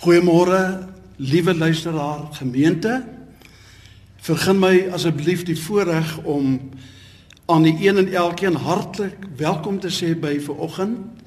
[0.00, 3.04] Goeiemôre, liewe luisteraar, gemeente.
[4.16, 6.54] Vergun my asseblief die voorreg om
[7.44, 11.20] aan die een en elkeen hartlik welkom te sê by vanoggend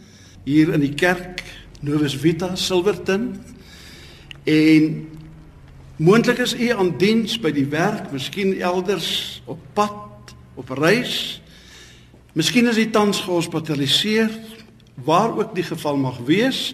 [0.48, 1.44] hier in die kerk
[1.86, 3.28] Novus Vita Silverton.
[4.44, 4.88] En
[6.02, 11.44] moontlik is u aan diens by die werk, miskien elders op pad, op reis.
[12.34, 14.34] Miskien is u tans gehospitaliseer,
[15.06, 16.74] waar ook die geval mag wees.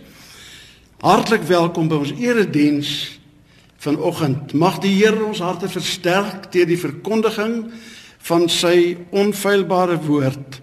[1.00, 2.90] Hartlik welkom by ons erediens
[3.80, 4.52] vanoggend.
[4.52, 7.70] Mag die Here ons harte versterk deur die verkondiging
[8.28, 10.58] van sy onfeilbare woord.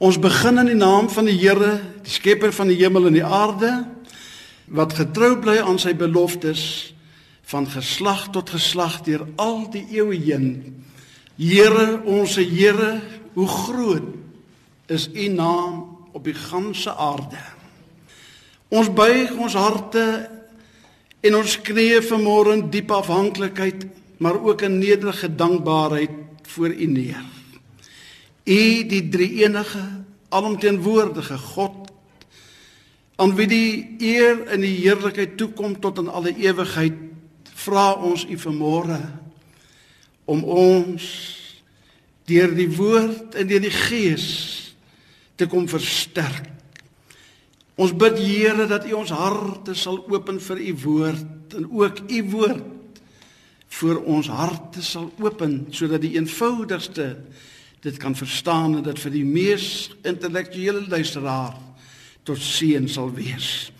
[0.00, 3.26] Ons begin in die naam van die Here, die skepper van die hemel en die
[3.26, 3.74] aarde,
[4.72, 6.94] wat getrou bly aan sy beloftes
[7.52, 10.48] van geslag tot geslag deur al die eeue heen.
[11.36, 13.02] Here, ons Here,
[13.36, 17.57] hoe groot is u naam op die ganse aarde.
[18.68, 20.04] Ons buig ons harte
[21.24, 23.86] en ons knieë vanmôre in diep afhanklikheid,
[24.20, 27.24] maar ook in nederige dankbaarheid voor U neer.
[28.44, 29.82] U die drie-enige,
[30.28, 31.88] alomteenwoordige God,
[33.16, 37.00] aan wie die eer en die heerlikheid toekom tot in alle ewigheid,
[37.58, 39.00] vra ons U vanmôre
[40.28, 41.08] om ons
[42.28, 44.28] deur die woord en deur die gees
[45.40, 46.57] te kom versterk
[47.78, 52.22] Ons bid Here dat U ons harte sal open vir U woord en ook U
[52.32, 53.00] woord
[53.78, 57.12] vir ons harte sal open sodat die eenvoudigste
[57.84, 59.68] dit kan verstaan en dit vir die mees
[60.02, 61.54] intellektuele luisteraar
[62.26, 63.70] tot seën sal wees.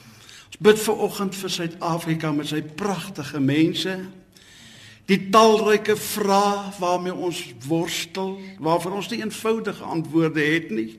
[0.46, 3.96] Ons bid vir oggend vir Suid-Afrika met sy pragtige mense.
[5.10, 10.92] Die talryke vrae waarmee ons worstel, waarvoor ons nie eenvoudige antwoorde het nie.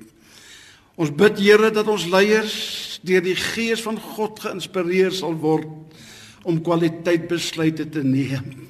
[0.99, 2.55] Ons bid Here dat ons leiers
[3.07, 5.69] deur die gees van God geïnspireer sal word
[6.43, 8.67] om kwaliteit besluite te neem.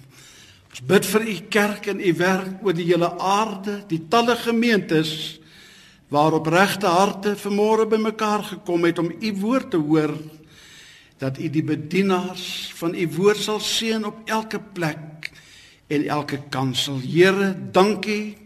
[0.70, 5.40] Ons bid vir u kerk en u werk oor die hele aarde, die talle gemeentes
[6.14, 10.14] waarop regte harte vanmôre bymekaar gekom het om u woord te hoor
[11.20, 15.32] dat u die bedienaars van u woord sal seën op elke plek
[15.90, 17.02] en elke kansel.
[17.02, 18.38] Here, dankie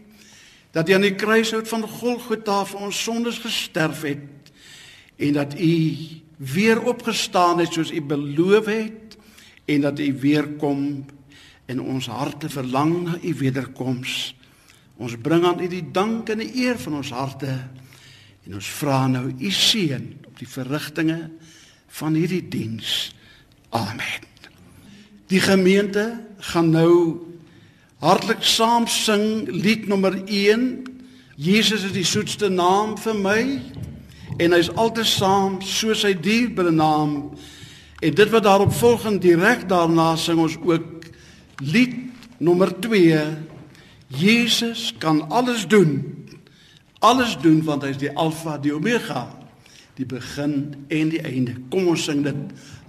[0.74, 4.50] dat u aan die kruishout van Golgotha vir ons sondes gesterf het
[5.22, 5.74] en dat u
[6.36, 9.16] weer opgestaan het soos u beloof het
[9.70, 11.04] en dat u weer kom
[11.70, 14.34] en ons harte verlang na u wederkoms.
[14.96, 17.54] Ons bring aan u die dank en die eer van ons harte
[18.44, 21.30] en ons vra nou u seën op die verrigtinge
[22.00, 23.14] van hierdie diens.
[23.70, 24.26] Amen.
[25.30, 26.20] Die gemeente
[26.50, 27.33] gaan nou
[28.04, 30.84] hartlik saam sing lied nommer 1.
[31.40, 33.40] Jesus is die soetste naam vir my
[34.42, 37.32] en hy's altyd saam soos hy dierbare naam.
[38.04, 41.08] En dit wat daarop volgend direk daarna sing ons ook
[41.64, 41.96] lied
[42.44, 43.22] nommer 2
[44.14, 46.02] Jesus kan alles doen.
[47.00, 49.24] Alles doen want hy's die alfa die omega
[49.94, 51.56] die begin en die einde.
[51.70, 52.36] Kom ons sing dit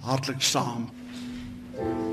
[0.04, 0.90] hartlik saam.
[1.78, 2.05] Ons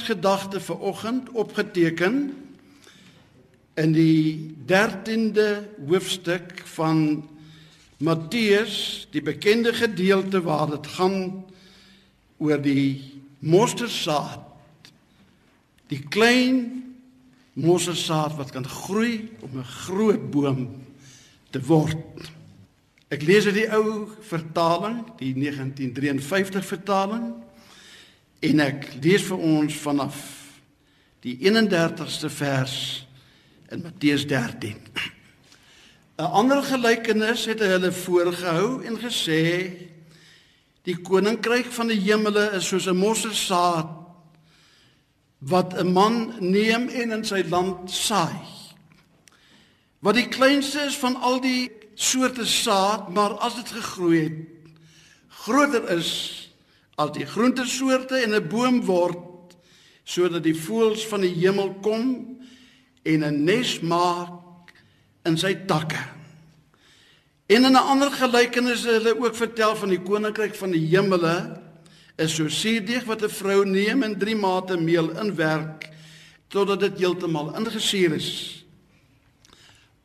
[0.00, 2.14] teksgedagte vir oggend opgeteken
[3.76, 7.28] in die 13de hoofstuk van
[8.00, 11.44] Matteus, die bekende gedeelte waar dit gaan
[12.40, 14.40] oor die mosterdsaad.
[15.92, 16.96] Die klein
[17.52, 20.80] mosterdsaad wat kan groei om 'n groot boom
[21.50, 21.96] te word.
[23.08, 27.34] Ek lees uit die ou vertaling, die 1953 vertaling.
[28.40, 30.18] En ek lees vir ons vanaf
[31.20, 32.76] die 31ste vers
[33.68, 34.78] in Matteus 13.
[36.16, 39.44] 'n Ander gelykenis het hulle voorgehou en gesê
[40.88, 43.92] die koninkryk van die hemele is soos 'n mosselsaad
[45.38, 48.40] wat 'n man neem en in sy land saai.
[50.00, 54.36] Wat die kleinste is van al die soorte saad, maar as dit gegroei het,
[55.28, 56.49] groter is
[57.00, 59.56] as die groentesoorte en 'n boom word
[60.04, 62.04] sodat die voëls van die hemel kom
[63.02, 64.72] en 'n nes maak
[65.24, 66.00] in sy takke.
[67.46, 71.60] En in 'n ander gelykenis het hulle ook vertel van die koninkryk van die hemele
[72.16, 75.88] is so suurdeeg wat 'n vrou neem en 3 mate meel inwerk
[76.48, 78.64] totdat dit heeltemal ingesuur is.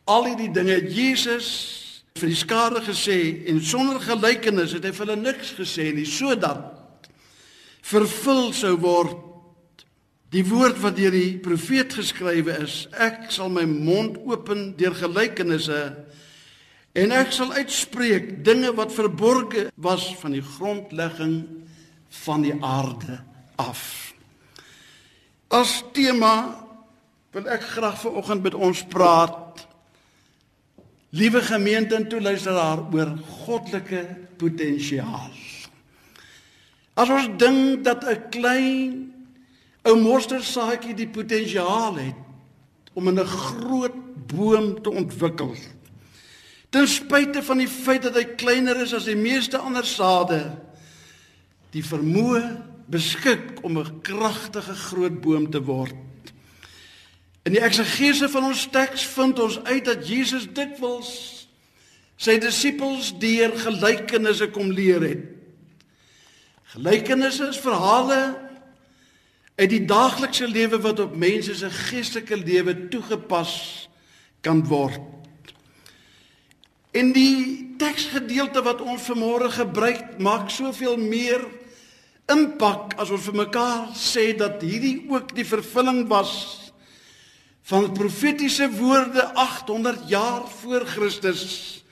[0.06, 5.06] Al hierdie dinge het Jesus vir die skare gesê en sonder gelykenis het hy vir
[5.06, 6.84] hulle niks gesê nie sodat
[7.85, 9.21] vervul sou word.
[10.33, 15.81] Die woord wat deur die profeet geskrywe is ek sal my mond open deur gelykenisse
[16.95, 21.37] en ek sal uitspreek dinge wat verborge was van die grondlegging
[22.25, 23.19] van die aarde
[23.61, 23.81] af.
[25.53, 26.36] As tema
[27.36, 29.65] wil ek graag vanoggend met ons praat.
[31.15, 33.12] Liewe gemeente en toeluisteraar oor
[33.45, 34.03] goddelike
[34.39, 35.31] potensiaal
[36.95, 39.13] As ons dink dat 'n klein
[39.83, 42.15] ou mosterdsaadjie die potensiaal het
[42.93, 43.95] om 'n groot
[44.27, 45.55] boom te ontwikkel.
[46.69, 50.57] Ten spyte van die feit dat hy kleiner is as die meeste ander sade,
[51.71, 55.95] die vermoë beskik om 'n kragtige groot boom te word.
[57.43, 61.09] In die eksegese van ons teks vind ons uit dat Jesus dikwels
[62.17, 65.35] sy disippels deur gelykenisse kom leer het.
[66.75, 68.36] Gelykenisse is verhale
[69.55, 73.53] uit die daaglikse lewe wat op mense se geestelike lewe toegepas
[74.44, 75.00] kan word.
[76.91, 81.46] En die teksgedeelte wat ons vanmôre gebruik maak soveel meer
[82.32, 86.34] impak as ons vir mekaar sê dat hierdie ook die vervulling was
[87.72, 91.85] van profetiese woorde 800 jaar voor Christus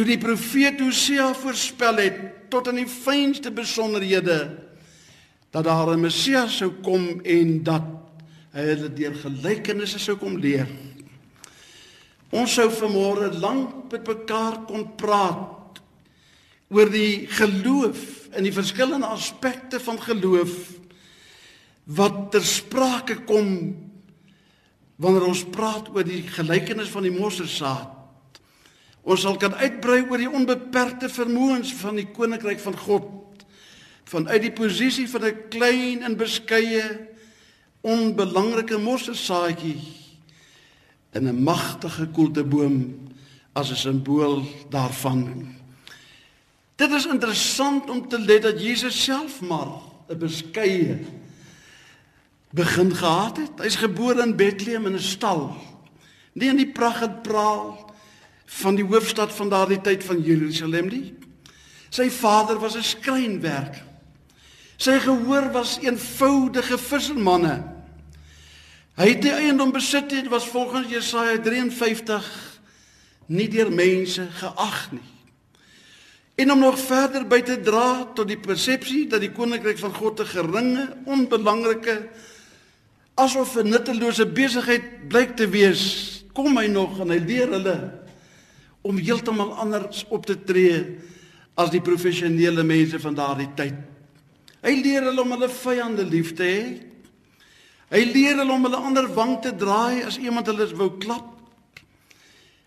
[0.00, 4.38] toe die profeet Hosea voorspel het tot in die fynste besonderhede
[5.52, 7.84] dat daar 'n Messias sou kom en dat
[8.52, 10.66] hy hulle deur gelykenisse sou kom leer.
[12.30, 15.80] Ons sou vanmôre lank met mekaar kon praat
[16.70, 20.80] oor die geloof en die verskillende aspekte van geloof
[21.84, 23.76] wat ter sprake kom
[24.96, 27.99] wanneer ons praat oor die gelykenis van die mosterdsaad
[29.02, 33.16] Ons sal kan uitbrei oor die onbeperkte vermoëns van die koninkryk van God
[34.10, 37.08] vanuit die posisie van 'n klein en beskeie
[37.80, 39.78] onbelangrike mosterdsaadjie
[41.12, 43.08] in 'n magtige koelteboom
[43.52, 45.54] as 'n simbool daarvan.
[46.76, 49.68] Dit is interessant om te let dat Jesus self maar
[50.08, 50.98] 'n beskeie
[52.50, 53.50] begin gehad het.
[53.56, 55.56] Hy's gebore in Bethlehem in 'n stal.
[56.32, 57.89] Nie in die pragt en praal
[58.50, 61.14] van die hoofstad van daardie tyd van Jerusalem nie.
[61.90, 63.84] Sy vader was 'n skrynwerker.
[64.76, 67.62] Sy gehoor was eenvoudige vissermanne.
[68.96, 72.60] Hy het die eiendom besit het was volgens Jesaja 53
[73.26, 75.08] nie deur mense geag nie.
[76.34, 80.20] En om nog verder by te dra tot die persepsie dat die koninkryk van God
[80.20, 82.08] 'n geringe, onbelangrike
[83.14, 87.99] asof 'n nuttelose besigheid blyk te wees, kom hy nog en hy leer hulle
[88.82, 90.80] om heeltemal anders op te tree
[91.60, 93.76] as die professionele mense van daardie tyd.
[94.60, 96.64] Hy leer hulle om hulle vyande lief te hê.
[97.90, 101.28] Hy leer hulle om hulle ander wang te draai as iemand hulle wou klap.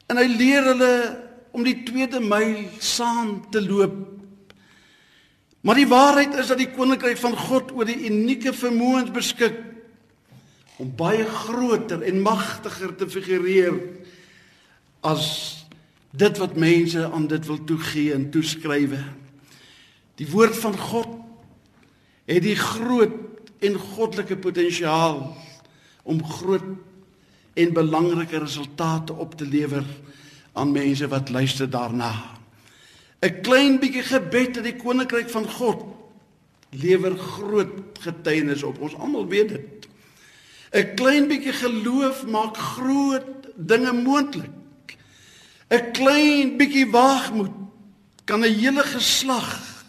[0.09, 0.93] En hy leer hulle
[1.53, 3.95] om die tweede myl saam te loop.
[5.63, 9.61] Maar die waarheid is dat die koninkryk van God oor die unieke vermoëns beskik
[10.81, 13.77] om baie groter en magtiger te figureer
[15.07, 15.62] as
[16.15, 19.01] dit wat mense aan dit wil toegee en toeskrywe.
[20.15, 21.07] Die woord van God
[22.29, 23.15] het die groot
[23.63, 25.37] en goddelike potensiaal
[26.03, 26.69] om groot
[27.53, 29.85] en belangrike resultate op te lewer
[30.53, 32.13] aan mense wat luister daarna.
[33.23, 35.85] 'n Klein bietjie gebed in die koninkryk van God
[36.69, 38.79] lewer groot getuienis op.
[38.79, 39.87] Ons almal weet dit.
[40.73, 44.62] 'n Klein bietjie geloof maak groot dinge moontlik.
[45.73, 47.53] 'n Klein bietjie waagmoed
[48.25, 49.85] kan 'n hele geslag,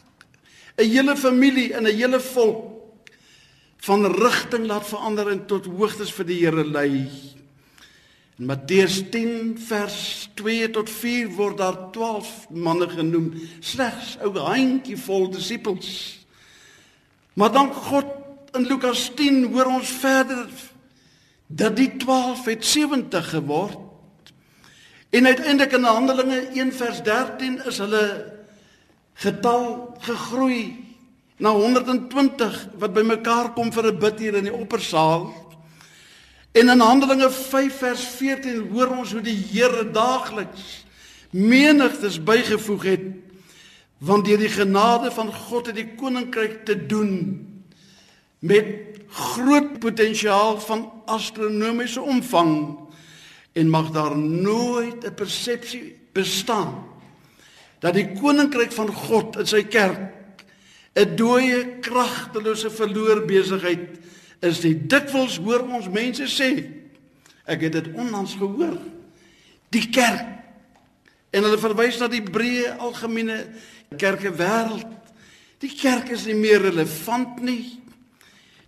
[0.81, 2.73] 'n hele familie en 'n hele volk
[3.85, 7.05] van rigting laat verander en tot hoogtes vir die Here lei.
[8.39, 13.29] In Matteus 10 vers 2 tot 4 word daar 12 manne genoem,
[13.61, 16.19] slegs ou handjie vol disippels.
[17.35, 18.07] Maar dan God
[18.57, 20.49] in Lukas 10 hoor ons verder
[21.47, 23.84] dat die 12 het 70 geword.
[25.15, 28.33] En uiteindelik in Handelinge 1 vers 13 is hulle
[29.15, 30.85] getal gegroei
[31.37, 35.31] na 120 wat bymekaar kom vir 'n bid hier in die oppersaal.
[36.53, 40.85] En in Handelinge 5 vers 14 hoor ons hoe die Here daagliks
[41.31, 43.07] menigtes bygevoeg het
[43.99, 47.47] want deur die genade van God het die koninkryk te doen
[48.39, 48.67] met
[49.09, 52.84] groot potensiaal van astronomiese omvang
[53.55, 56.85] en mag daar nooit 'n persepsie bestaan
[57.79, 60.01] dat die koninkryk van God in sy kerk
[60.95, 63.99] 'n dooie kragtelose verloor besigheid
[64.41, 66.51] is die dikwels hoor ons mense sê.
[67.45, 68.79] Ek het dit onlangs gehoor.
[69.75, 70.27] Die kerk.
[71.31, 73.41] En hulle verwys na die breë algemene
[73.99, 74.87] kerke wêreld.
[75.59, 77.81] Die kerk is nie meer relevant nie.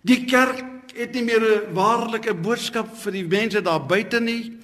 [0.01, 4.57] Die kerk het nie meer 'n waarlike boodskap vir die mense daar buite nie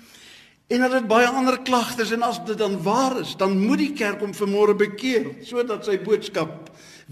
[0.73, 3.93] en hulle het baie ander klagtes en as dit dan waar is dan moet die
[3.93, 6.71] kerk hom vanmôre bekeer sodat sy boodskap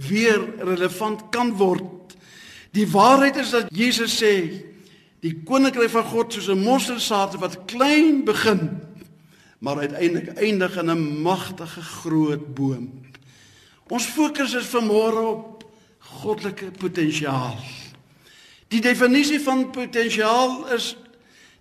[0.10, 2.01] weer relevant kan word
[2.72, 4.36] Die waarheid is dat Jesus sê
[5.22, 8.80] die koninkryk van God soos 'n mosterdsaad wat klein begin
[9.60, 13.03] maar uiteindelik eindig in 'n magtige groot boom.
[13.88, 15.63] Ons fokus is vanmôre op
[16.00, 17.58] goddelike potensiaal.
[18.68, 20.96] Die definisie van potensiaal is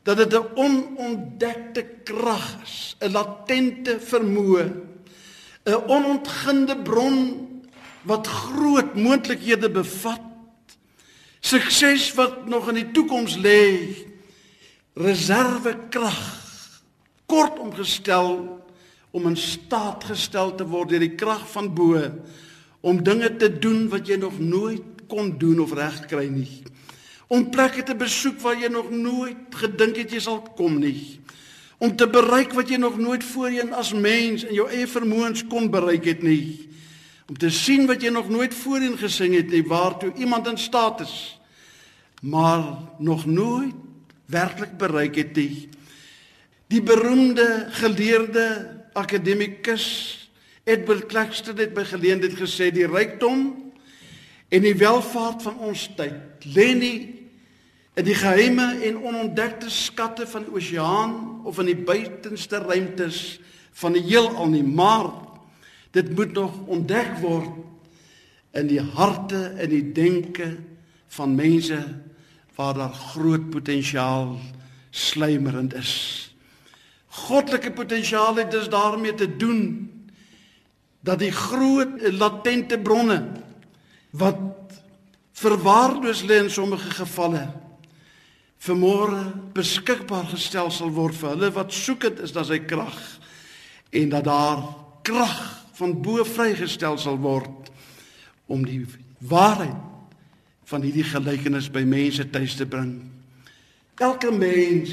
[0.02, 4.72] dat dit 'n onontdekte krag is, 'n latente vermoë,
[5.64, 7.48] 'n onontginde bron
[8.02, 10.30] wat groot moontlikhede bevat
[11.40, 13.96] Sukses wat nog in die toekoms lê.
[14.94, 16.20] Reservekrag.
[17.26, 18.60] Kortom gestel
[19.10, 21.98] om in staat gestel te word deur die krag van bo
[22.86, 26.62] om dinge te doen wat jy nog nooit kon doen of reg kry nie.
[27.30, 31.20] Om plekke te besoek waar jy nog nooit gedink het jy sal kom nie.
[31.78, 35.70] Om te bereik wat jy nog nooit voorheen as mens in jou eie vermoëns kon
[35.70, 36.70] bereik het nie
[37.30, 41.04] om te sien wat jy nog nooit voorheen gesing het nie waartoe iemand in staat
[41.04, 41.38] is
[42.26, 42.64] maar
[42.98, 43.74] nog nooit
[44.26, 45.68] werklik bereik het nie
[46.74, 47.46] die beroemde
[47.78, 48.46] geleerde
[48.98, 49.86] akademikus
[50.66, 53.46] Edward Claxton het by geleentheid gesê die rykdom
[54.50, 56.98] en die welvaart van ons tyd lê nie
[57.94, 63.40] in die geheime en onontdekte skatte van die oseaan of in die buitenste ruimtes
[63.72, 65.10] van die heelal nie maar
[65.90, 67.50] Dit moet nog ontdek word
[68.54, 70.52] in die harte en die denke
[71.16, 71.78] van mense
[72.54, 74.36] waar daar groot potensiaal
[74.90, 75.94] sluimerend is.
[77.26, 79.90] Goddelike potensiaal het dus daarmee te doen
[81.00, 83.18] dat die groot latente bronne
[84.10, 84.38] wat
[85.32, 87.48] verwaarloos lê in sommige gevalle
[88.60, 89.22] vermore
[89.56, 92.98] beskikbaar gestel sal word vir hulle wat soekend is na sy krag
[93.96, 94.64] en dat daar
[95.06, 95.38] krag
[95.80, 97.70] van bo vrygestel sal word
[98.50, 98.82] om die
[99.30, 99.88] waarheid
[100.70, 102.92] van hierdie gelykenis by mense tuis te bring.
[103.98, 104.92] Elke mens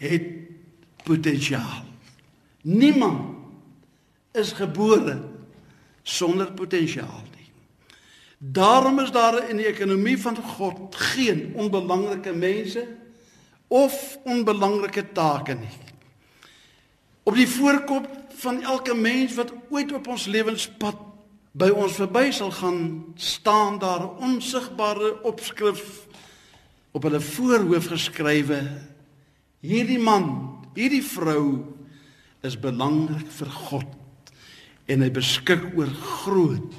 [0.00, 0.30] het
[1.04, 1.84] potensiaal.
[2.62, 3.36] Niemand
[4.36, 5.18] is gebore
[6.02, 7.26] sonder potensiaal.
[8.42, 12.86] Daarom is daar in die ekonomie van God geen onbelangrike mense
[13.68, 15.76] of onbelangrike take nie.
[17.22, 18.08] Op die voorkop
[18.40, 20.96] van elke mens wat ooit op ons lewenspad
[21.52, 22.80] by ons verby sal gaan,
[23.14, 26.06] staan daar 'n onsigbare opskrif
[26.90, 28.60] op hulle voorhoof geskrywe:
[29.60, 31.64] Hierdie man, hierdie vrou
[32.40, 33.86] is belangrik vir God
[34.86, 36.72] en hy beskik oor groot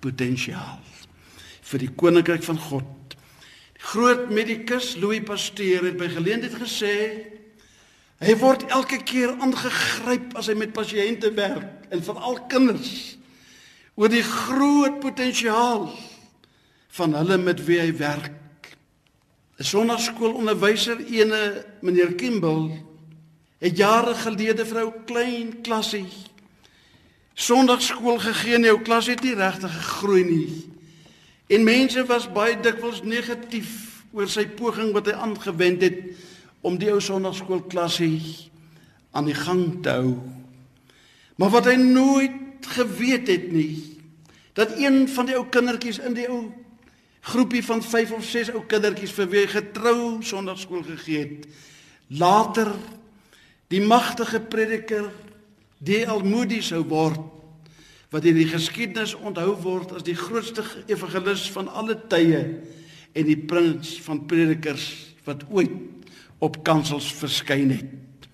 [0.00, 0.87] potensiaal
[1.68, 3.16] vir die koninkryk van God.
[3.78, 6.94] Die groot medikus Louis Pasteur het by geleentheid gesê
[8.18, 13.14] Hy word elke keer aangegryp as hy met pasiënte werk en veral kinders
[13.94, 15.86] oor die groot potensiaal
[16.98, 18.34] van hulle met wie hy werk
[19.58, 22.74] 'n sonnaarskoolonderwyser, ene meneer Kimball,
[23.58, 26.06] het jare gelede vir ou klein klasie
[27.38, 30.77] Sondagskool gegee en jou klas het nie regtig gegroei nie.
[31.48, 33.70] En mense was baie dikwels negatief
[34.12, 36.02] oor sy poging wat hy aangewend het
[36.66, 38.20] om die ou sondagskoolklasie
[39.16, 40.16] aan die gang te hou.
[41.40, 43.78] Maar wat hy nooit geweet het nie,
[44.58, 46.48] dat een van die ou kindertjies in die ou
[47.28, 51.48] groepie van 5 of 6 ou kindertjies vir wie hy getrou sondagskool gegee het,
[52.08, 52.72] later
[53.72, 55.08] die magtige prediker
[55.78, 56.24] D.L.
[56.26, 57.37] Moody sou word
[58.10, 62.40] wat in die geskiedenis onthou word as die grootste evangelis van alle tye
[63.12, 65.74] en die prins van predikers wat ooit
[66.40, 68.28] op kansels verskyn het.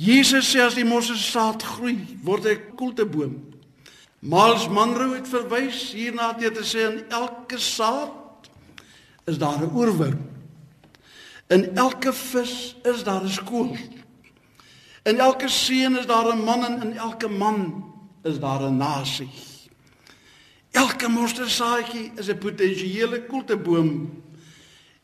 [0.00, 3.34] Jesus sê as die mosselsaad groei, word hy 'n koelteboom.
[4.20, 8.48] Miles Monroe het verwys hierna deur te sê in elke saad
[9.26, 10.16] is daar 'n oerwoud.
[11.48, 13.76] In elke vis is daar 'n skool.
[15.04, 17.93] In elke seun is daar 'n man en in elke man
[18.24, 19.28] is daar 'n nasie.
[20.70, 24.22] Elke mostersaadjie is 'n potensiële koelteboom.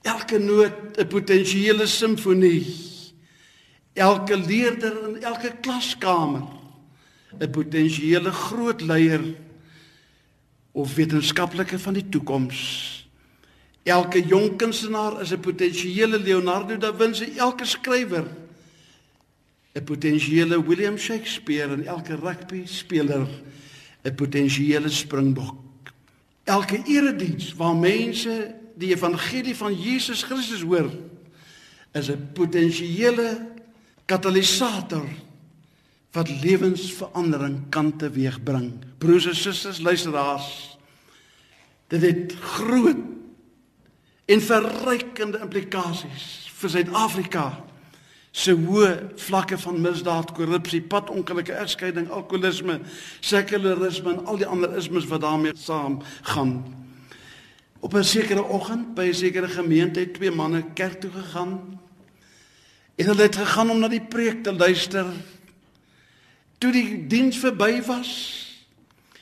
[0.02, 2.66] Elke noot 'n potensiële simfonie.
[3.92, 6.42] Elke leerder in elke klaskamer
[7.38, 9.35] 'n potensiële groot leier
[10.72, 12.59] of wetenskaplike van die toekoms.
[13.83, 18.26] Elke jong kunstenaar is 'n potensiële Leonardo da Vinci, elke skrywer
[19.72, 23.28] 'n potensiële William Shakespeare en elke rugby speler
[24.02, 25.56] 'n potensiële springbok.
[26.44, 30.90] Elke erediens waar mense die evangelie van Jesus Christus hoor,
[31.92, 33.48] is 'n potensiële
[34.04, 35.09] katalisator
[36.11, 38.72] wat lewensverandering kan teweegbring.
[38.98, 40.78] Broers en susters, luisteraars,
[41.87, 42.96] dit het groot
[44.24, 47.69] en verrykende implikasies vir Suid-Afrika
[48.30, 52.78] se hoë vlakke van misdaad, korrupsie, padongelukke, egskeiding, alkoholisme,
[53.20, 56.60] sekularisme en al die ander ismes wat daarmee saamgaan.
[57.80, 61.80] Op 'n sekere oggend by 'n sekere gemeente het twee manne kerk toe gegaan.
[62.96, 65.06] En hulle het gegaan om na die preek te luister.
[66.58, 68.46] Toe die diens verby was,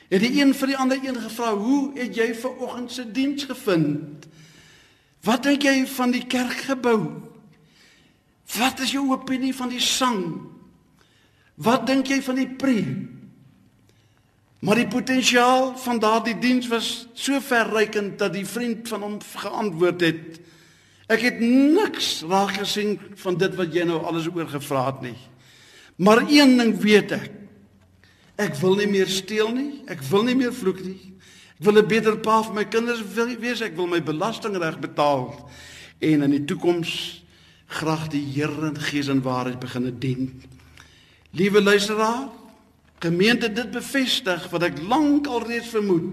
[0.07, 3.43] het die een vir die ander een gevra: "Hoe het jy ver oggend se diens
[3.43, 4.27] gevind?
[5.21, 7.28] Wat dink jy van die kerkgebou?"
[8.57, 10.23] Wat is jou opinie van die sang?
[11.59, 13.07] Wat dink jy van die preek?
[14.59, 20.01] Maar die potensiaal van daardie diens was so verrykend dat die vriend van hom geantwoord
[20.03, 20.39] het:
[21.09, 25.17] Ek het niks raak gesien van dit wat jy nou alles oor gevra het nie.
[25.95, 27.31] Maar een ding weet ek.
[28.39, 29.81] Ek wil nie meer steel nie.
[29.87, 31.15] Ek wil nie meer vloek nie.
[31.59, 33.61] Ek wil 'n beter pa vir my kinders wees.
[33.61, 35.49] Ek wil my belastingreg betaal
[35.99, 37.23] en in die toekoms
[37.69, 40.31] graag die Here in gees en waarheid begine dien.
[41.31, 42.29] Liewe luisteraar,
[42.99, 46.09] gemeente dit bevestig wat ek lank al reeds vermoed,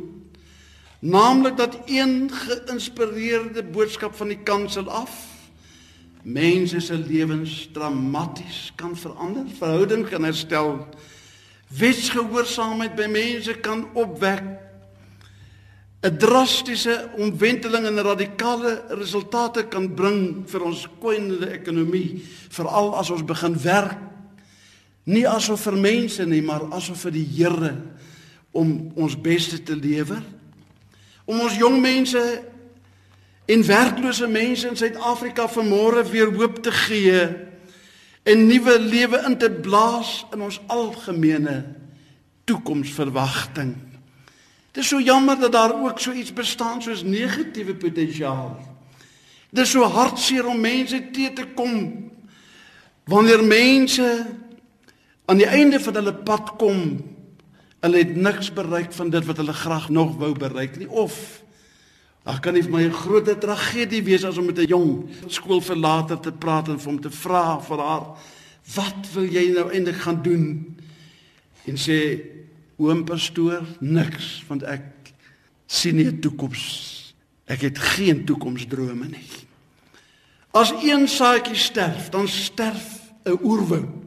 [1.00, 5.16] naamlik dat een geïnspireerde boodskap van die kansel af
[6.26, 10.80] mense se lewens dramaties kan verander, verhouding kan herstel,
[11.70, 14.42] wetsgehoorsaamheid by mense kan opwek
[16.06, 23.24] 'n drastiese omwenteling en radikale resultate kan bring vir ons kwynende ekonomie, veral as ons
[23.24, 24.06] begin werk
[25.06, 27.72] nie asof vir mense nie, maar asof vir die Here
[28.56, 30.22] om ons beste te lewer.
[31.26, 32.22] Om ons jong mense
[33.46, 37.20] en werklose mense in Suid-Afrika vanmôre weer hoop te gee
[38.26, 41.60] en nuwe lewe in te blaas in ons algemene
[42.46, 43.76] toekomsverwagting.
[44.76, 48.58] Dit is so jammer dat daar ook so iets bestaan soos negatiewe potensiaal.
[49.50, 52.10] Dit is so hartseer om mense te te kom
[53.08, 54.26] wanneer mense
[55.24, 56.82] aan die einde van hulle pad kom
[57.80, 61.44] hulle het niks bereik van dit wat hulle graag nog wou bereik nie of
[62.26, 66.20] Ag kan nie vir my 'n groot tragedie wees as om met 'n jong skoolverlater
[66.20, 68.18] te praat en vir hom te vra vir haar
[68.74, 70.76] wat wil jy nou eintlik gaan doen
[71.64, 72.35] en sê
[72.76, 75.12] oom pastoor niks want ek
[75.66, 77.14] sien nie 'n toekoms.
[77.46, 79.28] Ek het geen toekomsdrome nie.
[80.50, 84.04] As een saadjie sterf, dan sterf 'n oerwoud.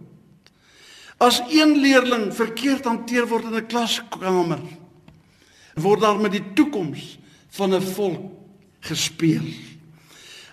[1.18, 4.60] As een leerling verkeerd hanteer word in 'n klaskamer,
[5.76, 8.32] word daar met die toekoms van 'n volk
[8.80, 9.44] gespeel.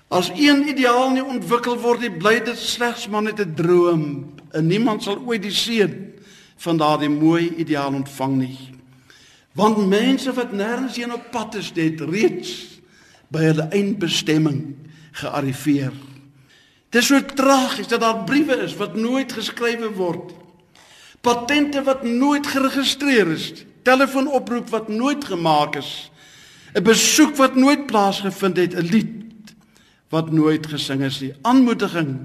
[0.09, 4.67] As een ideaal nie ontwikkel word nie, bly dit slegs maar net 'n droom en
[4.67, 6.15] niemand sal ooit die seën
[6.57, 8.59] van daardie mooi ideaal ontvang nie.
[9.57, 12.81] Want mense wat nêrens heen op pad is, het reeds
[13.33, 14.61] by hulle eindbestemming
[15.17, 15.93] gearriveer.
[16.93, 20.33] Dit is so tragies dat daar briewe is wat nooit geskrywe word.
[21.21, 23.53] Patente wat nooit geregistreer is.
[23.83, 26.11] Telefoonoproep wat nooit gemaak is.
[26.77, 29.55] 'n Besoek wat nooit plaasgevind het, 'n lied
[30.09, 31.35] wat nooit gesing is nie.
[31.43, 32.19] Aanmoediging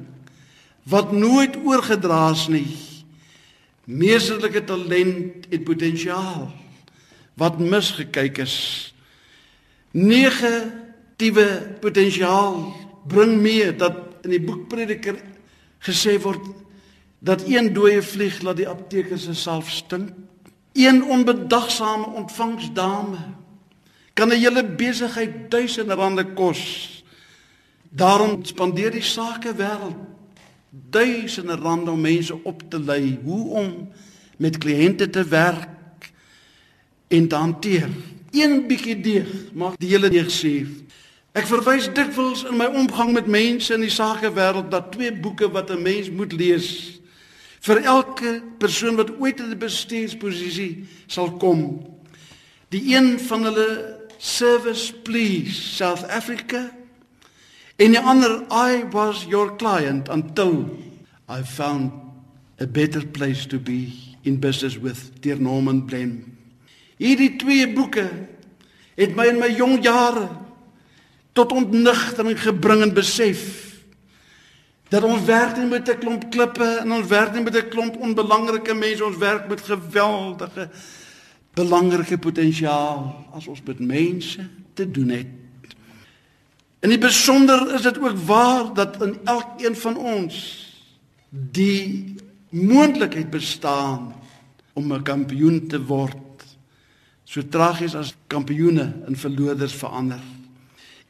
[0.83, 2.67] wat nooit oorgedra is nie.
[3.91, 6.47] Meesterlike talent en potensiaal
[7.39, 8.55] wat misgekyk is.
[9.91, 11.47] Negatiewe
[11.83, 12.63] potensiaal
[13.07, 15.17] bring mee dat in die boek Prediker
[15.83, 16.43] gesê word
[17.19, 20.13] dat een dooie vlieg laat die apteker se self stink.
[20.73, 23.19] Een onbedagsame ontvangsdame
[24.13, 27.03] kan 'n hele besigheid duisende rande kos.
[27.89, 30.10] Daarom spandeer die sake wêreld
[30.71, 33.89] duisende rande om mense op te lei hoe om
[34.37, 36.11] met kliënte te werk
[37.07, 37.89] en te hanteer.
[38.31, 40.69] Een bietjie deeg maak die hele deeg suur.
[41.35, 45.71] Ek verwys dikwels in my omgang met mense in die sakewêreld dat twee boeke wat
[45.71, 46.99] 'n mens moet lees
[47.61, 51.85] vir elke persoon wat ooit in 'n bestuursposisie sal kom.
[52.69, 56.71] Die een van hulle Service Please South Africa
[57.81, 60.69] en die ander I was your client until
[61.29, 61.91] I found
[62.59, 66.29] a better place to be in business with dear Norman Blaine.
[67.01, 68.05] Hierdie twee boeke
[68.99, 70.27] het my in my jong jare
[71.33, 73.41] tot ontnigtering gebring en besef
[74.91, 77.97] dat ons werk nie met 'n klomp klippe en ons werk nie met 'n klomp
[77.97, 80.69] onbelangrike mense ons werk met geweldige
[81.55, 85.27] belangrike potensiaal as ons met mense te doen het.
[86.81, 90.37] In die besonder is dit ook waar dat in elkeen van ons
[91.29, 92.15] die
[92.49, 94.13] moontlikheid bestaan
[94.73, 96.17] om 'n kampioen te word.
[97.23, 100.19] So tragies as kampioene in verloders verander.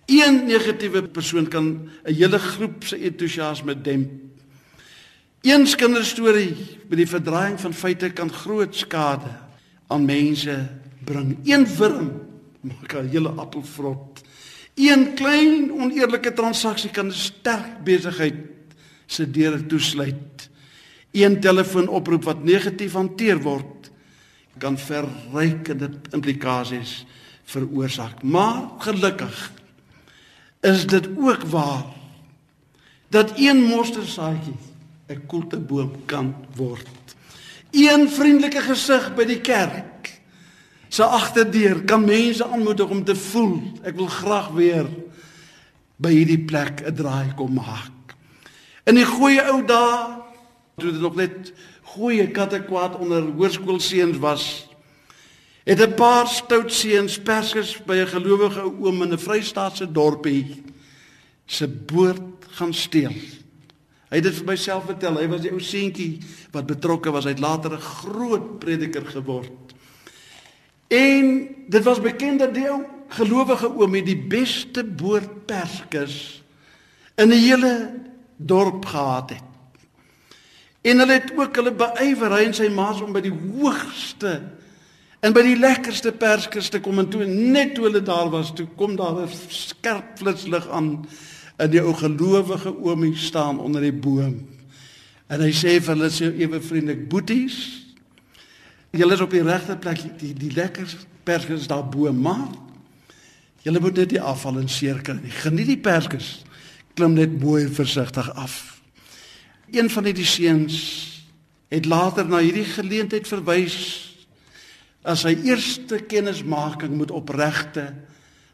[0.05, 4.11] Een negatiewe persoon kan 'n hele groep se entoesiasme demp.
[5.41, 6.55] Een kinderstorie
[6.87, 9.31] met die verdraaiing van feite kan groot skade
[9.87, 10.67] aan mense
[11.03, 11.37] bring.
[11.43, 12.11] Een wurm
[12.61, 14.10] maak 'n hele appel vrot.
[14.81, 18.35] Een klein oneerlike transaksie kan 'n sterk besigheid
[19.05, 20.49] se deure toesluit.
[21.11, 23.91] Een telefoonoproep wat negatief hanteer word
[24.57, 27.05] kan verrykende implikasies
[27.43, 28.23] veroorsaak.
[28.23, 29.51] Maar gelukkig
[30.61, 31.83] is dit ook waar
[33.09, 34.57] dat een mostersaadjie
[35.07, 37.15] 'n koelteboom kan word.
[37.71, 39.90] Een vriendelike gesig by die kerk
[40.91, 44.89] se agterdeur kan mense aanmoedig om te voel ek wil graag weer
[46.01, 48.15] by hierdie plek 'n draai kom maak.
[48.83, 50.19] In die goeie ou dae
[50.81, 51.53] toe dit nog net
[51.95, 54.67] goeie kattekwaad onder hoërskoolseuns was,
[55.63, 60.63] het 'n paar stout seuns perskes by 'n gelowige oom in 'n Vrystaatse dorpie
[61.45, 63.15] se boord gaan steel.
[64.09, 65.17] Hy het dit vir myself vertel.
[65.17, 66.19] Hy was die ou seentjie
[66.51, 67.23] wat betrokke was.
[67.23, 69.71] Hy het later 'n groot prediker geword.
[70.91, 72.81] En dit was bekend dat die ou
[73.15, 76.15] gelowige oom het die beste boordperskes
[77.19, 77.73] in die hele
[78.35, 79.47] dorp gehad het.
[80.81, 84.39] En hulle het ook hulle beywer hy en sy maas om by die hoogste
[85.21, 88.65] En by die lekkerste perskes te kom en toe net toe hulle daar was, toe
[88.77, 91.05] kom daar 'n skerp flitslig aan
[91.59, 94.47] in die ou gelowige oomie staan onder die boom.
[95.29, 97.85] En hy sê vir hulle so ewe vriendelik: "Boeties,
[98.91, 100.03] julle is op die regte plek.
[100.19, 100.89] Die die lekker
[101.23, 102.49] perskes daar bo, maar
[103.61, 105.33] julle moet net nie afval en seer kry nie.
[105.43, 106.41] Geniet die perskes.
[106.93, 108.81] Klim net mooi versigtig af."
[109.71, 110.77] Een van die seuns
[111.71, 113.77] het later na hierdie geleentheid verwys
[115.07, 117.93] as sy eerste kennismaking met opregte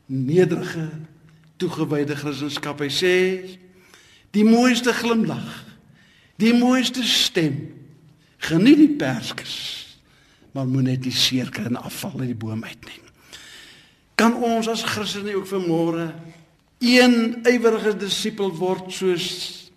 [0.06, 0.90] nederige
[1.58, 2.78] toegewyde Christendom.
[2.86, 3.16] Hy sê
[4.36, 5.66] die mooiste glimlag,
[6.38, 7.74] die mooiste stem.
[8.48, 9.87] Geniet die perskes,
[10.58, 13.04] maar moenie net die seerke en afval uit die boom uitneem.
[14.18, 16.08] Kan ons as Christene ook vanmôre
[16.82, 19.28] een ywerige disipel word soos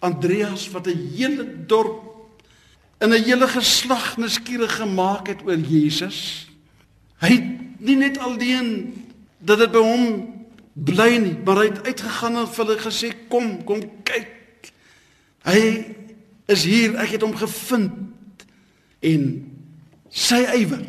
[0.01, 2.01] Andreas wat 'n hele dorp
[3.01, 6.49] in 'n hele geslag nuuskierig gemaak het oor Jesus?
[7.21, 8.95] Hy het nie net alleen
[9.39, 10.33] dat dit by hom
[10.73, 14.73] bly nie, maar hy het uitgegaan en vir hulle gesê kom, kom kyk.
[15.45, 15.85] Hy
[16.47, 17.93] is hier, ek het hom gevind
[19.01, 19.50] en
[20.11, 20.85] sy ywer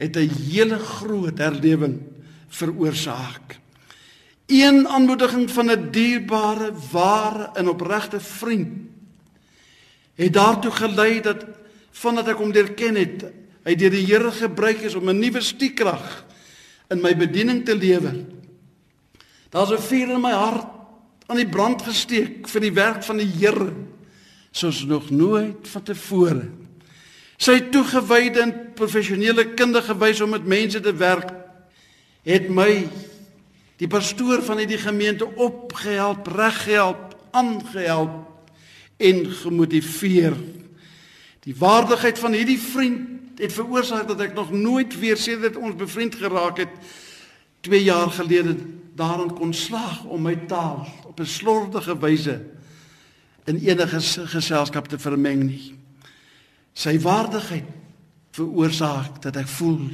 [0.00, 2.00] het 'n hele groot herlewing
[2.48, 3.58] veroorsaak.
[4.46, 8.88] Een aanmoediging van 'n dierbare, ware en opregte vriend
[10.14, 11.46] het daartoe gelei dat
[11.90, 13.24] vandat ek hom leer ken het,
[13.64, 16.24] hy deur die Here gebruik is om 'n nuwe stiekrag
[16.90, 18.24] in my bediening te lewer.
[19.50, 20.66] Daar's 'n vuur in my hart
[21.26, 23.72] aan die brand gesteek vir die werk van die Here
[24.50, 26.50] soos nog nooit vantevore.
[27.40, 31.30] Sy toegewyde en professionele kundige wys om met mense te werk
[32.28, 32.84] het my
[33.80, 38.52] die pastoor van hierdie gemeente opgehelp, reggehelp, aangehelp
[39.00, 40.36] en gemotiveer.
[41.46, 46.18] Die waardigheid van hierdie vriend het veroorsaak dat ek nog nooit weer sedert ons bevriend
[46.20, 46.74] geraak het
[47.64, 48.58] 2 jaar gelede
[49.00, 52.36] daarin kon slaag om my taal op 'n slordige wyse
[53.48, 55.80] in enige geselskap te vermeng nie.
[56.72, 57.68] Sy waardigheid
[58.36, 59.90] veroorsaak dat ek voel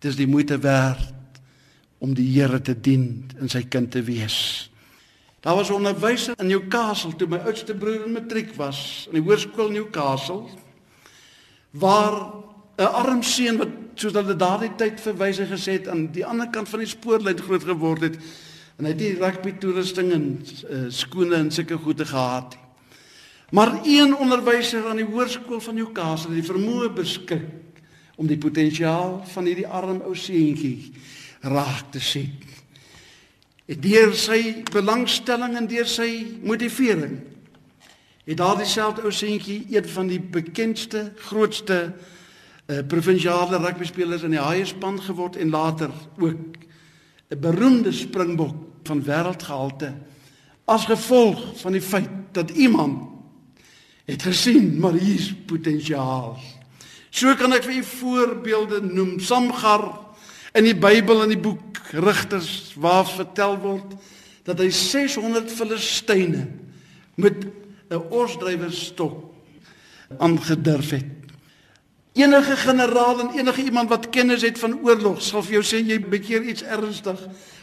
[0.00, 1.40] dis die moeite werd
[2.00, 4.70] om die Here te dien en sy kind te wees.
[5.40, 9.22] Daar was 'n onderwyser in Newcastle toe my oudste broer in matriek was in die
[9.28, 10.48] hoërskool Newcastle
[11.70, 12.32] waar
[12.76, 16.68] 'n arm seun wat soos hulle daardie tyd verwys gesê het aan die ander kant
[16.68, 18.16] van die spoorlyn groot geword het
[18.78, 22.56] en hy het die rugby toerusting en uh, skoene en sulke goede gehad.
[23.50, 27.80] Maar een onderwyser aan die hoërskool van Newcastle het die vermoë beskik
[28.16, 30.92] om die potensiaal van hierdie arm ou seentjie
[31.40, 32.30] raak te sien.
[33.66, 36.10] Deur sy belangstelling en deur sy
[36.46, 37.18] motivering
[38.26, 44.36] het daardie selfde ou seentjie een van die bekendste grootste uh, provinsiale rugby spelers in
[44.36, 46.58] die Haie span geword en later ook
[47.30, 49.94] 'n beroemde springbok van wêreldgehalte
[50.64, 53.19] as gevolg van die feit dat iemand
[54.10, 56.38] het gesien maar hier's potensiaal.
[57.10, 59.18] So kan ek vir u voorbeelde noem.
[59.22, 59.86] Samgar
[60.54, 63.96] in die Bybel in die boek Rigters waar vertel word
[64.46, 66.46] dat hy 600 Filistyne
[67.18, 67.46] met
[67.90, 69.24] 'n orsdrywerstok
[70.18, 71.06] aangedurf het.
[72.12, 76.00] Enige generaal en enige iemand wat kennis het van oorlog sal vir jou sê jy
[76.00, 77.18] bekeer iets ernstig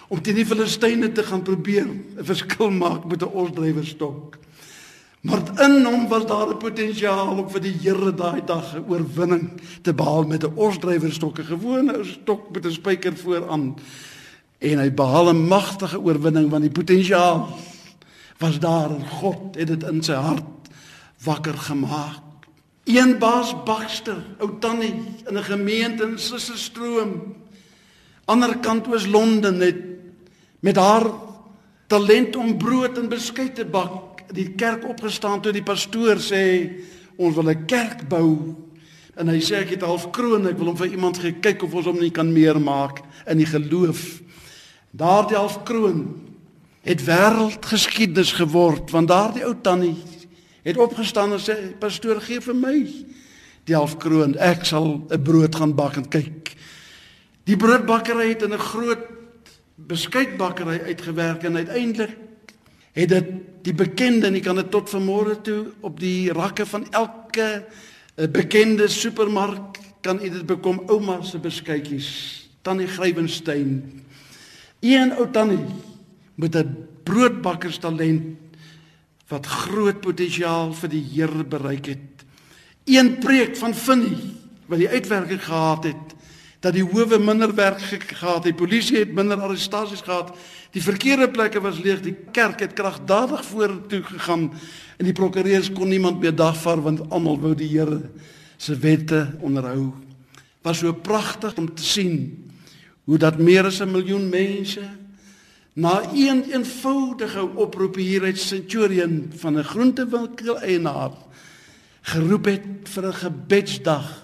[0.08, 4.38] om teen die Filistyne te gaan probeer 'n verskil maak met 'n orsdrywerstok.
[5.28, 9.52] Maar in hom was daar 'n potensiaal om vir die Here daai dag 'n oorwinning
[9.82, 13.76] te behaal met 'n orsdrywerstok, 'n gewone stok met 'n spyker vooraan
[14.58, 17.58] en hy behaal 'n magtige oorwinning want die potensiaal
[18.38, 20.44] was daar en God het dit in sy hart
[21.24, 22.24] wakker gemaak.
[22.84, 24.96] Een baas Baxter, ou tannie
[25.28, 27.36] in 'n gemeente in Sissestroom.
[28.26, 29.78] Ander kant oos Londen het
[30.60, 31.12] met haar
[31.88, 36.44] talent om brood en beskuit te bak die kerk opgestaan toe die pastoor sê
[37.18, 38.56] ons wil 'n kerk bou.
[39.16, 41.86] En hy sê ek het half kroon ek wil hom vir iemand gekyk of ons
[41.86, 44.22] hom nie kan meer maak in die geloof.
[44.92, 46.22] Daardie halfkroon
[46.82, 49.96] het wêreldgeskiedenis geword want daardie ou tannie
[50.64, 52.78] het opgestaan en sê pastoor gee vir my
[53.68, 56.56] die halfkroon ek sal 'n brood gaan bak en kyk.
[57.46, 59.04] Die broodbakkery het in 'n groot
[59.76, 62.27] beskuitbakkery uitgewerk en uiteindelik
[62.98, 63.30] het dit
[63.68, 68.28] die bekende en jy kan dit tot vanmôre toe op die rakke van elke eh,
[68.32, 72.10] bekende supermark kan jy dit bekom ouma se beskuitjies
[72.66, 73.82] tannie Grywenstein
[74.80, 75.66] Een ou tannie
[76.36, 78.38] met 'n broodbakkerstalent
[79.28, 82.26] wat groot potensiaal vir die Here bereik het.
[82.86, 86.16] Een preek van Finnie wat die uitwerking gehad het
[86.60, 90.36] dat die howe minder werk gehad het, die polisie het minder arrestasies gehad,
[90.78, 94.52] die verkeerde plekke was leeg, die kerk het kragtadig vorentoe gegaan
[94.98, 97.98] en die prokureurs kon niemand meer dagvaar want almal wou die Here
[98.62, 99.90] se wette onderhou.
[100.62, 102.20] Was so pragtig om te sien
[103.08, 104.86] hoe dat meer as 'n miljoen mense
[105.74, 111.12] na een eenvoudige oproep hier uit Centurion van 'n groentewinkel eienaar
[112.02, 114.24] geroep het vir 'n gebedsdag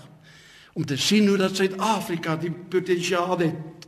[0.73, 3.82] om te sien hoe dat Suid-Afrika die potensiaal het.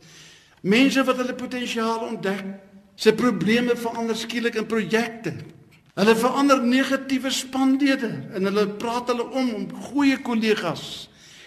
[0.66, 2.44] Mense wat hulle potensiaal ontdek,
[2.96, 5.34] se probleme verander skielik in projekte.
[5.96, 11.06] Hulle verander negatiewe spanlede en hulle praat hulle om om goeie kollegas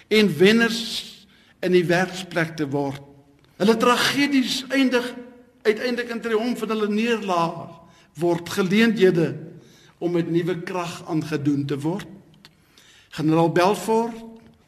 [0.10, 0.80] en wenners
[1.66, 3.02] in die werksplek te word.
[3.60, 5.12] Hulle tragedies eindig
[5.68, 7.76] uiteindelik in triomf van hulle neerlaag
[8.22, 9.34] word geleenthede
[10.00, 12.08] om met nuwe krag aangedoen te word.
[13.20, 14.16] Generaal Belfort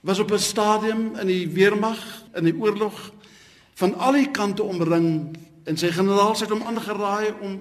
[0.01, 2.01] was op 'n stadium in die weermag
[2.35, 3.13] in die oorlog
[3.81, 5.07] van al die kante omring
[5.65, 7.57] en sy generaals het hom aangeraai om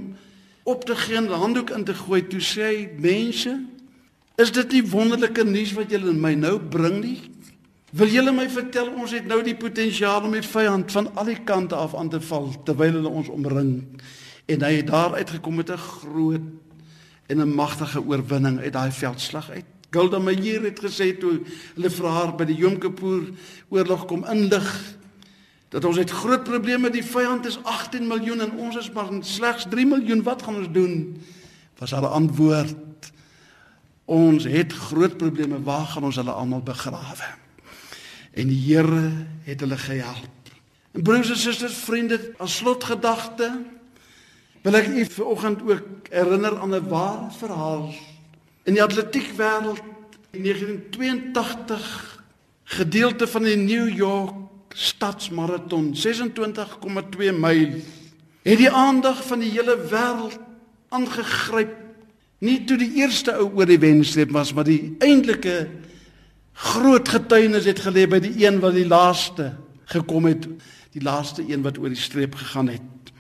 [0.68, 2.22] op te en die handdoek in te gooi.
[2.28, 3.56] Toe sê hy mense
[4.40, 7.18] is dit nie wonderlike nuus wat julle my nou bring nie?
[7.96, 11.40] Wil julle my vertel ons het nou die potensiaal om die vyand van al die
[11.44, 13.72] kante af aan te val terwyl hulle ons omring.
[14.50, 16.46] En hy het daar uitgekom met 'n groot
[17.26, 19.64] en 'n magtige oorwinning uit daai veldslag uit.
[19.90, 21.40] Golda Meir het gesê toe
[21.74, 23.33] hulle vra haar by die Yom Kippur
[23.68, 24.99] oorlog kom inlig
[25.70, 29.68] Dat ons het groot probleme, die vyand is 18 miljoen en ons is maar slegs
[29.70, 30.22] 3 miljoen.
[30.26, 31.22] Wat gaan ons doen?
[31.78, 33.12] Was haar antwoord.
[34.11, 35.62] Ons het groot probleme.
[35.62, 37.28] Waar gaan ons hulle almal begrawe?
[38.35, 39.12] En die Here
[39.46, 40.50] het hulle gehelp.
[40.90, 43.52] En broers en susters, vriende, as slotgedagte
[44.66, 47.94] wil ek u vanoggend ook herinner aan 'n ware verhaal
[48.66, 49.80] in die atletiekwêreld
[50.30, 52.18] in 1982
[52.64, 57.80] gedeelte van die New York stadsmaraton 26,2 myl
[58.42, 60.38] het die aandag van die hele wêreld
[60.88, 61.76] aangegryp.
[62.40, 65.68] Nie toe die eerste ou oor die wenstreep was maar die eintlike
[66.52, 69.52] groot getuienis het gelê by die een wat die laaste
[69.92, 70.46] gekom het
[70.94, 73.12] die laaste een wat oor die streep gegaan het.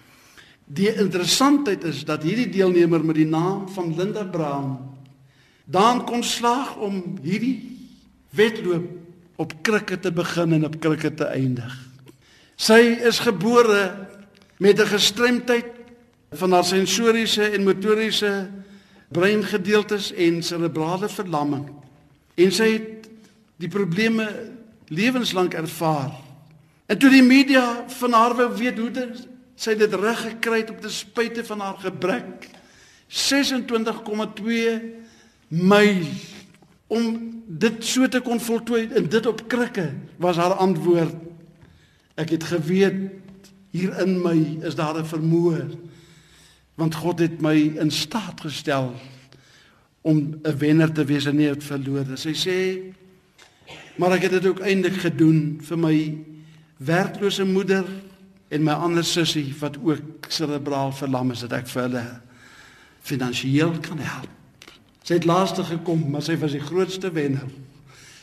[0.70, 4.78] Die interessantheid is dat hierdie deelnemer met die naam van Linda Brown
[5.70, 7.78] dan kon slaag om hierdie
[8.34, 8.88] wedloop
[9.40, 11.72] op krikke te begin en op krikke te eindig.
[12.60, 14.08] Sy is gebore
[14.60, 15.70] met 'n gestremdheid
[16.30, 18.48] van haar sensoriese en motoriese
[19.08, 21.70] breingedeeltes en serebrale verlamming.
[22.34, 23.08] En sy het
[23.56, 24.52] die probleme
[24.88, 26.12] lewenslank ervaar.
[26.86, 30.70] En toe die media van haar wou weet hoe dit sy dit reg gekry het
[30.70, 32.48] op te spite van haar gebrek
[33.06, 34.80] 26,2
[35.48, 36.06] myl
[36.90, 37.06] om
[37.46, 41.14] dit so te kon voltooi en dit op krikke was haar antwoord.
[42.18, 43.20] Ek het geweet
[43.70, 45.70] hier in my is daar 'n vermoë
[46.80, 48.94] want God het my in staat gestel
[50.00, 52.58] om 'n wenner te wees en nie 'n verlore sy sê
[53.96, 56.18] maar ek het dit ook eintlik gedoen vir my
[56.76, 57.84] werklose moeder
[58.48, 62.20] en my ander sussie wat ook serebraal verlam is dat ek vir hulle
[63.00, 64.39] finansiëel kan help
[65.02, 67.48] Sy het laaste gekom, maar sy was die grootste wenner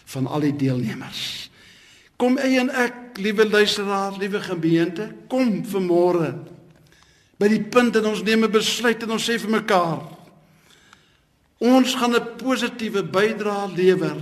[0.05, 1.49] van al die deelnemers.
[2.17, 6.31] Kom jy en ek, liewe luisteraar, liewe gemeente, kom vanmôre
[7.37, 10.01] by die punt en ons neem 'n besluit en ons sê vir mekaar
[11.59, 14.17] ons gaan 'n positiewe bydrae lewer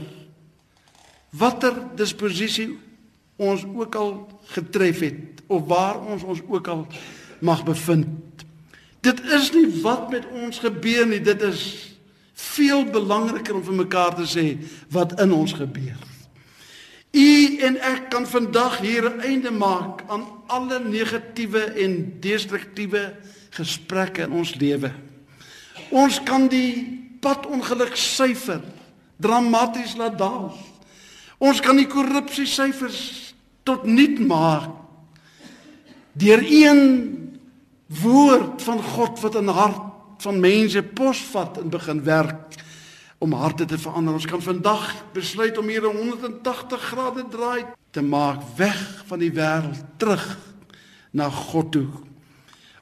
[1.31, 2.77] watter disposisie
[3.37, 6.87] ons ook al getref het of waar ons ons ook al
[7.39, 8.07] mag bevind.
[9.01, 11.94] Dit is nie wat met ons gebeur nie, dit is
[12.35, 14.45] veel belangriker om vir mekaar te sê
[14.91, 15.97] wat in ons gebeur.
[17.15, 17.31] U
[17.63, 23.15] en ek kan vandag hier 'n einde maak aan alle negatiewe en destruktiewe
[23.49, 24.91] gesprekke in ons lewe.
[25.89, 28.61] Ons kan die padongeluk syfer
[29.17, 30.57] dramaties laat daal.
[31.37, 33.33] Ons kan die korrupsie syfers
[33.63, 34.71] tot nul maak
[36.15, 36.81] deur een
[38.01, 39.94] woord van God wat in hart
[40.25, 42.57] van mense posvat en begin werk
[43.17, 44.13] om harte te verander.
[44.13, 49.31] Ons kan vandag besluit om hier 'n 180 grade draai te maak weg van die
[49.31, 50.37] wêreld terug
[51.11, 51.87] na God toe.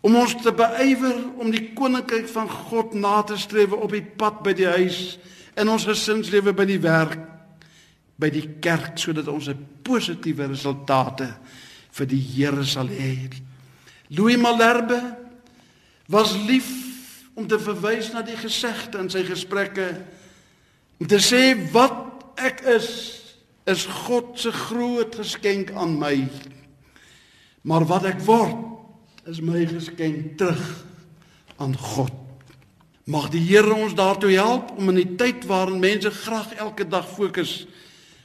[0.02, 4.42] Om ons te beywer om die koninkryk van God na te streef op die pad
[4.44, 5.20] by die huis
[5.56, 7.20] in ons gesinslewe by die werk
[8.16, 11.34] by die kerk sodat ons 'n positiewe resultate
[11.92, 13.30] vir die Here sal hê.
[14.10, 15.18] Louis Malherbe
[16.08, 16.93] was lief
[17.34, 19.88] om te verwys na die gesegde in sy gesprekke
[21.02, 22.90] om te sê wat ek is
[23.70, 26.18] is God se groot geskenk aan my.
[27.64, 30.84] Maar wat ek word is my geskenk terug
[31.64, 32.12] aan God.
[33.08, 37.08] Mag die Here ons daartoe help om in die tyd waarin mense graag elke dag
[37.08, 37.64] fokus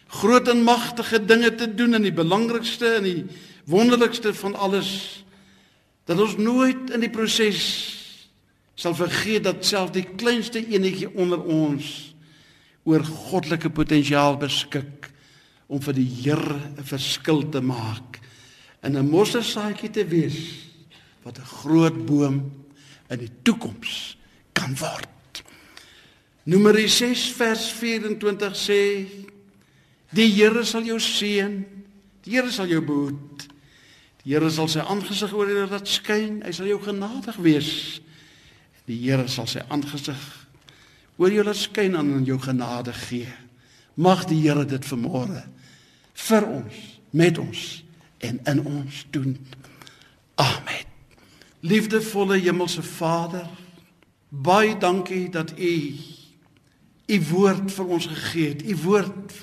[0.09, 3.25] groot en magtige dinge te doen en die belangrikste en die
[3.69, 4.91] wonderlikste van alles
[6.09, 7.98] dat ons nooit in die proses
[8.79, 12.15] sal vergeet dat self die kleinste enetjie onder ons
[12.87, 15.11] oor goddelike potensiaal beskik
[15.67, 18.21] om vir die Here 'n verskil te maak
[18.83, 20.39] en 'n mosselsaadjie te wees
[21.25, 22.51] wat 'n groot boom
[23.11, 24.17] in die toekoms
[24.53, 25.43] kan word.
[26.45, 29.07] Numeri 6 vers 24 sê
[30.11, 31.65] die Here sal jou seën,
[32.23, 33.49] die Here sal jou behoed.
[34.25, 38.01] Die Here sal sy aangesig oor jou laat skyn, hy sal jou genadig wees.
[38.89, 40.21] Die Here sal sy aangesig
[41.19, 43.29] oor jou laat skyn en aan jou genade gee.
[43.99, 45.45] Mag die Here dit vanmôre
[46.19, 46.79] vir ons,
[47.15, 47.65] met ons
[48.27, 49.35] en in ons doen.
[50.39, 50.87] Amen.
[51.61, 53.49] Liefdevolle hemelse Vader,
[54.31, 55.75] baie dankie dat U
[57.09, 58.65] U woord vir ons gegee het.
[58.69, 59.37] U woord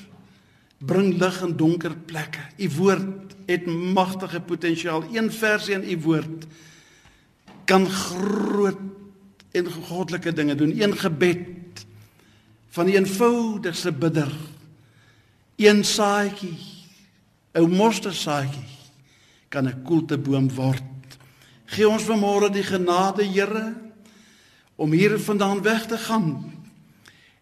[0.85, 2.43] bring lig in donker plekke.
[2.61, 5.07] U woord het magtige potensiaal.
[5.13, 6.45] Een versie in U woord
[7.65, 8.81] kan groot
[9.55, 10.73] en goddelike dinge doen.
[10.81, 11.85] Een gebed
[12.75, 14.31] van die eenvoudigste bidder.
[15.55, 16.57] Een saadjie,
[17.53, 18.67] 'n mosterdsaadjie
[19.49, 20.83] kan 'n koelteboom word.
[21.65, 23.73] Gee ons vanmôre die genade, Here,
[24.75, 26.53] om hier vandaan weg te gaan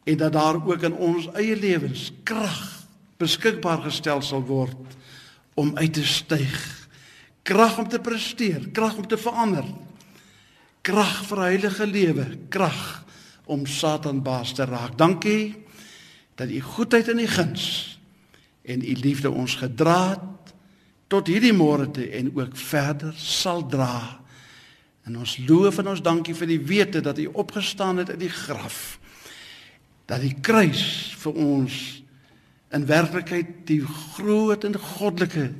[0.04, 2.86] en dat daar ook in ons eie lewens krag
[3.18, 4.98] beskikbaar gestel sal word
[5.54, 6.88] om uit te styg.
[7.44, 9.64] Krag om te presteer, krag om te verander.
[10.84, 13.06] Krag vir heilige lewe, krag
[13.48, 14.98] om Satan baas te raak.
[15.00, 15.56] Dankie
[16.36, 17.66] dat u goedheid en u guns
[18.68, 20.52] en u liefde ons gedra het
[21.08, 24.20] tot hierdie môre te en ook verder sal dra.
[25.08, 28.34] En ons loof en ons dankie vir die wete dat u opgestaan het uit die
[28.34, 29.00] graf.
[30.06, 31.80] Dat die kruis vir ons
[32.76, 35.52] in werklikheid die groot en goddelike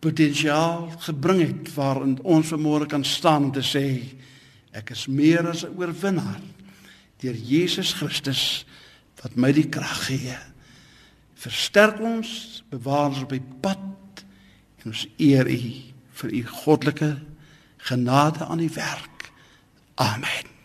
[0.00, 3.86] potensiaal gebring het waarin ons vanmôre kan staan om te sê
[4.72, 6.40] ek is meer as 'n oorwinnaar
[7.20, 8.64] deur Jesus Christus
[9.22, 10.36] wat my die krag gee.
[11.34, 14.24] Versterk ons, bewaar ons op die pad
[14.80, 15.60] en ons eer U
[16.20, 17.10] vir U goddelike
[17.76, 19.32] genade aan die werk.
[19.94, 20.59] Amen.